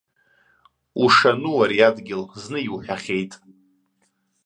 Ушану 1.03 1.53
ари 1.63 1.79
адгьыл, 1.87 2.23
зны 2.41 2.59
иуҳәахьеит. 2.63 3.31